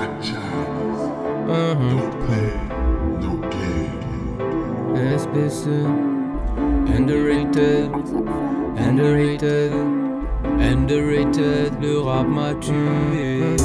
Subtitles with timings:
[0.00, 0.06] No
[2.26, 2.68] pain,
[3.20, 4.96] no gain.
[4.96, 5.64] SBC
[6.88, 7.92] Underrated
[8.78, 9.72] Underrated
[10.58, 11.82] Underrated.
[11.82, 13.56] Le rap m'a tué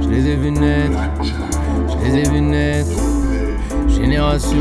[0.00, 0.98] Je les ai vus naître.
[1.20, 2.98] Je les ai vus naître.
[3.88, 4.56] Génération.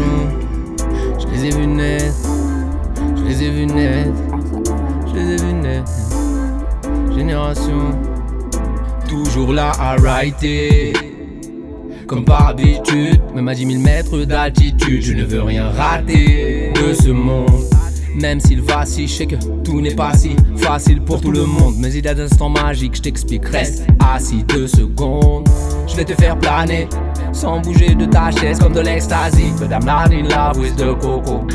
[1.20, 2.28] Je les ai vus naître.
[3.16, 4.22] Je les ai vus naître.
[5.08, 5.92] Je les ai vus naître.
[7.16, 8.11] Génération
[9.12, 10.94] Toujours là à writer
[12.08, 16.94] comme par habitude, même à 10 000 mètres d'altitude, je ne veux rien rater de
[16.94, 17.64] ce monde.
[18.16, 21.76] Même s'il vacille, je sais que tout n'est pas si facile pour tout le monde.
[21.78, 25.48] Mais il y a des instants magiques, je t'explique, reste assis deux secondes.
[25.88, 26.88] Je vais te faire planer,
[27.32, 29.52] sans bouger de ta chaise comme de l'ecstasy.
[29.70, 31.46] Not in love with the coco,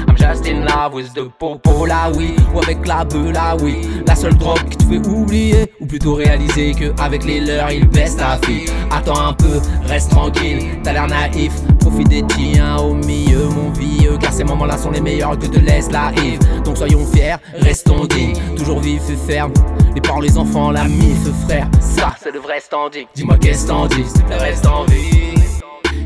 [2.55, 3.77] Ou avec la beuh, la oui.
[4.07, 7.87] La seule drogue qui te fait oublier, ou plutôt réaliser que avec les leurs, ils
[7.87, 8.67] baissent ta fille.
[8.91, 11.53] Attends un peu, reste tranquille, t'as l'air naïf.
[11.81, 15.59] Profite des tiens au milieu, mon vieux, car ces moments-là sont les meilleurs que te
[15.59, 16.41] laisse la Yves.
[16.65, 19.53] Donc soyons fiers, restons dignes, toujours vif et ferme.
[19.95, 23.07] Les parents, les enfants, la mif, frère, ça c'est le vrai standing.
[23.15, 25.35] Dis-moi qu'est-ce t'en dis, reste en vie.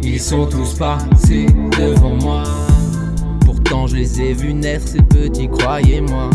[0.02, 1.47] Ils sont tous passés
[1.78, 2.42] devant moi.
[3.71, 6.31] Pourtant je les ai vus naître, ces petits, croyez-moi.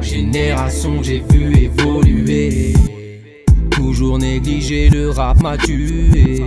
[0.00, 2.72] Génération j'ai vu évoluer.
[3.70, 6.42] Toujours négligé, le rap m'a tué.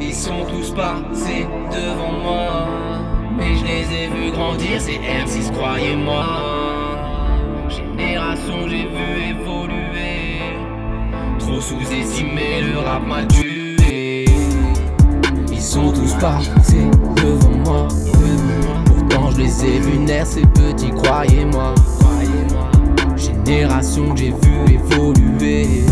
[0.00, 2.68] Ils sont tous passés devant moi.
[3.36, 6.26] Mais je les ai vus grandir, c'est M6, croyez-moi.
[7.68, 10.40] Génération j'ai vu évoluer.
[11.38, 13.47] Trop sous-estimé, le rap m'a tué.
[16.20, 17.88] Passés devant moi.
[18.86, 21.74] Pourtant je les ai vus naître, ces petits, croyez-moi.
[23.16, 25.84] Génération que j'ai vu évoluer.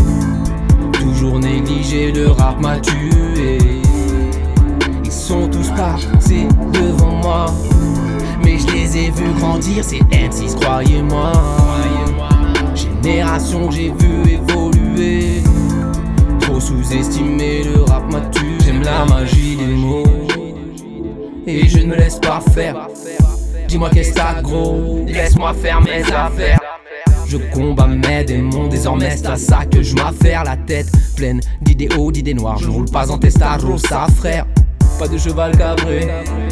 [0.91, 3.57] Toujours négligé, le rap m'a tué.
[5.05, 7.45] Ils sont tous passés devant moi.
[8.43, 11.31] Mais je les ai vus grandir, c'est M6, croyez-moi.
[12.75, 14.16] Génération que j'ai vu
[21.47, 22.87] Et je ne me laisse pas faire.
[23.69, 26.59] Dis-moi qu'est-ce que gros, laisse-moi faire mes affaires.
[27.25, 31.87] Je combats mes démons, désormais c'est à ça que je m'affaire la tête pleine d'idées
[31.97, 32.57] hauts, d'idées noires.
[32.57, 34.45] Je roule pas en testarossa, frère.
[34.99, 36.09] Pas de cheval cabré,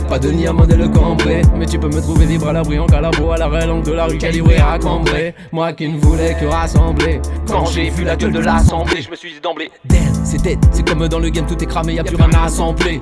[0.07, 1.41] pas de à modèle cambré.
[1.57, 4.05] Mais tu peux me trouver libre à l'abri en calabro, à la langue de la
[4.05, 5.34] rue calibrée à cambrer.
[5.51, 7.19] Moi qui ne voulais que rassembler.
[7.47, 9.72] Quand j'ai vu la gueule de l'assemblée, je me suis dit d'emblée.
[9.84, 12.29] Damn, c'est dead, c'est comme dans le game, tout est cramé, y a plus rien
[12.34, 13.01] à assembler.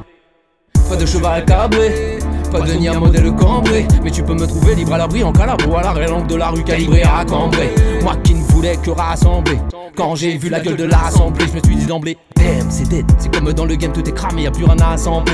[0.93, 2.19] Pas de cheval cabré,
[2.51, 3.87] pas de nid à modèle cambré.
[4.03, 6.49] Mais tu peux me trouver libre à l'abri en calabro, à la langue de la
[6.49, 7.73] rue calibrée à cambrer.
[8.03, 9.57] Moi qui ne voulais que rassembler.
[9.95, 12.15] Quand j'ai vu la gueule de l'assemblée, je me suis dit d'emblée.
[12.35, 14.77] Damn, c'est dead, c'est comme dans le game, tout est cramé, y a plus rien
[14.77, 15.33] à assembler.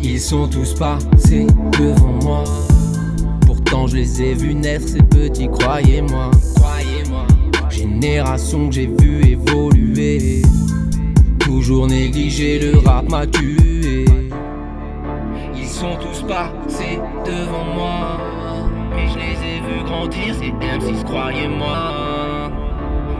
[0.00, 1.46] Ils sont tous passés
[1.78, 2.44] devant moi.
[3.44, 6.30] Pourtant je les ai vus naître, ces petits, croyez-moi.
[6.54, 7.26] Croyez-moi.
[7.68, 10.40] Génération que j'ai vu évoluer.
[11.72, 14.04] Toujours négligé, le rap m'a tué.
[15.56, 18.18] Ils sont tous passés devant moi.
[18.94, 22.50] Mais je les ai vus grandir, c'est M6, croyez-moi.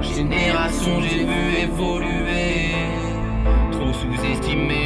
[0.03, 2.75] Génération j'ai vu évoluer.
[3.71, 4.82] Trop sous-estimé,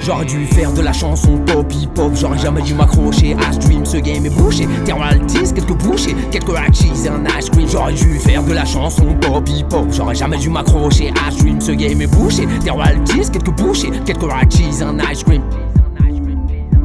[0.00, 3.96] J'aurais dû faire de la chanson pop hip-hop, j'aurais jamais dû m'accrocher à stream, ce
[3.96, 4.68] game est bouché.
[4.84, 7.66] Terre altise, quelques bouchées, quelques cheese et un ice cream.
[7.68, 11.72] J'aurais dû faire de la chanson pop hip-hop, j'aurais jamais dû m'accrocher à stream, ce
[11.72, 12.46] game est bouché.
[12.62, 15.42] Terre altise, quelques bouchées, quelques cheese et un ice cream.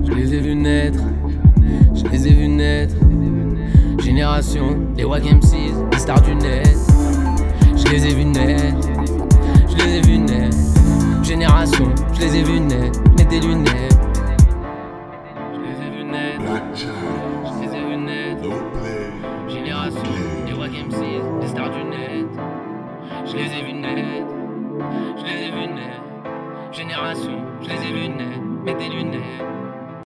[0.06, 1.00] Je les ai vus naître,
[1.94, 2.96] je les ai vus naître.
[4.04, 6.78] Génération, les Wack MCs, les stars du net.
[7.76, 8.88] Je les ai vus naître,
[9.70, 10.58] je les ai vus naître.
[11.24, 11.86] Génération,
[12.20, 13.98] je les ai vus naître, mets des lunettes.
[15.54, 16.42] Je les ai vus naître,
[16.76, 18.44] je les ai vus naître.
[19.48, 20.02] Génération,
[20.46, 22.26] les Wack MCs, les stars du net.
[23.26, 24.34] Je les ai vus naître,
[25.18, 26.04] je les ai vus naître.
[26.72, 28.49] Génération, je les ai vus naître, des.